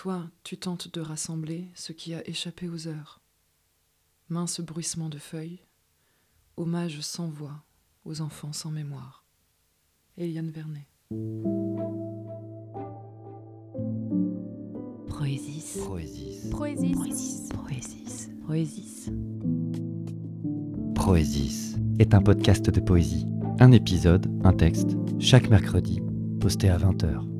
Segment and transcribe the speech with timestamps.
[0.00, 3.20] toi, tu tentes de rassembler ce qui a échappé aux heures.
[4.30, 5.60] Mince bruissement de feuilles,
[6.56, 7.66] hommage sans voix
[8.06, 9.26] aux enfants sans mémoire.
[10.16, 10.88] Eliane Vernet.
[15.06, 15.76] Proésis.
[15.82, 16.48] Proésis.
[16.48, 17.48] Proésis.
[17.50, 18.30] Proésis.
[18.42, 19.10] Proésis.
[20.94, 23.26] Proésis est un podcast de poésie.
[23.58, 26.00] Un épisode, un texte, chaque mercredi,
[26.40, 27.39] posté à 20h.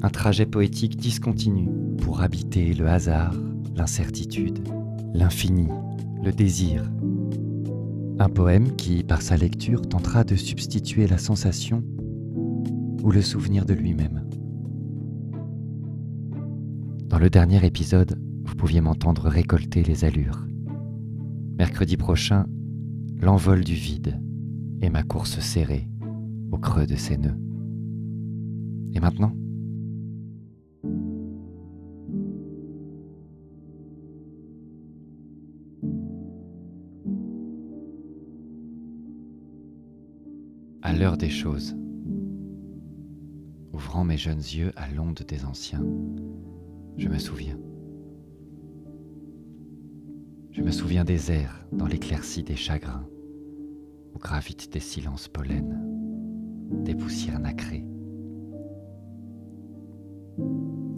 [0.00, 3.34] Un trajet poétique discontinu pour habiter le hasard,
[3.74, 4.60] l'incertitude,
[5.12, 5.66] l'infini,
[6.22, 6.88] le désir.
[8.20, 11.82] Un poème qui, par sa lecture, tentera de substituer la sensation
[13.02, 14.24] ou le souvenir de lui-même.
[17.08, 20.46] Dans le dernier épisode, vous pouviez m'entendre récolter les allures.
[21.58, 22.46] Mercredi prochain,
[23.20, 24.20] l'envol du vide
[24.80, 25.88] et ma course serrée
[26.52, 27.38] au creux de ses nœuds.
[28.94, 29.32] Et maintenant
[40.80, 41.76] À l'heure des choses,
[43.72, 45.84] ouvrant mes jeunes yeux à l'onde des anciens,
[46.96, 47.58] je me souviens.
[50.52, 53.08] Je me souviens des airs dans l'éclaircie des chagrins,
[54.14, 55.82] où gravitent des silences pollen,
[56.84, 57.84] des poussières nacrées.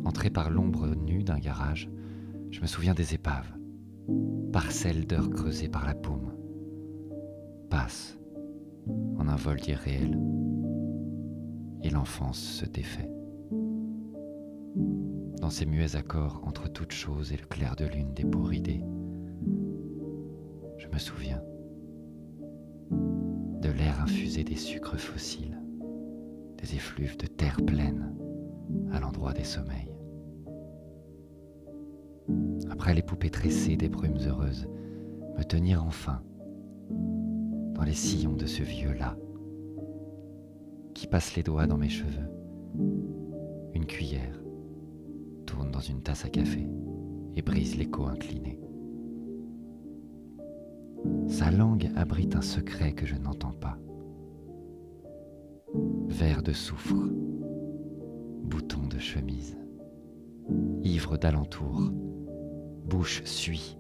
[0.04, 1.90] Entré par l'ombre nue d'un garage,
[2.50, 3.50] je me souviens des épaves,
[4.52, 6.34] parcelles d'heures creusées par la paume,
[7.70, 8.19] passe
[9.30, 10.18] un vol irréel,
[11.82, 13.10] et l'enfance se défait.
[15.40, 18.58] Dans ces muets accords entre toutes choses et le clair de lune des peaux je
[20.88, 21.40] me souviens
[22.90, 25.62] de l'air infusé des sucres fossiles,
[26.58, 28.12] des effluves de terre pleine
[28.92, 29.94] à l'endroit des sommeils.
[32.70, 34.68] Après les poupées tressées des brumes heureuses,
[35.36, 36.22] me tenir enfin
[37.80, 39.16] dans les sillons de ce vieux-là
[40.92, 42.28] qui passe les doigts dans mes cheveux.
[43.72, 44.38] Une cuillère
[45.46, 46.68] tourne dans une tasse à café
[47.34, 48.60] et brise l'écho incliné.
[51.26, 53.78] Sa langue abrite un secret que je n'entends pas.
[56.08, 57.08] Verre de soufre,
[58.44, 59.56] bouton de chemise,
[60.82, 61.90] ivre d'alentour,
[62.84, 63.78] bouche suie,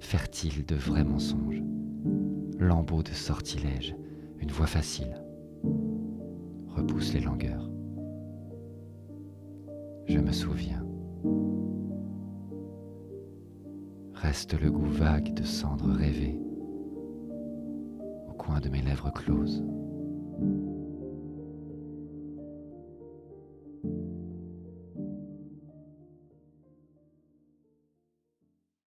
[0.00, 1.62] fertile de vrais mensonges,
[2.58, 3.94] lambeau de sortilèges,
[4.40, 5.22] une voix facile,
[6.68, 7.70] repousse les langueurs.
[10.06, 10.84] Je me souviens.
[14.14, 16.40] Reste le goût vague de cendres rêvées
[18.28, 19.64] au coin de mes lèvres closes.